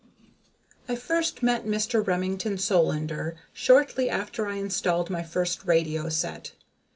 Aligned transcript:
_I 0.89 0.95
first 0.95 1.43
met 1.43 1.65
Mr. 1.67 2.03
Remington 2.03 2.57
Solander 2.57 3.35
shortly 3.53 4.09
after 4.09 4.47
I 4.47 4.55
installed 4.55 5.11
my 5.11 5.21
first 5.21 5.63
radio 5.65 6.09
set. 6.09 6.53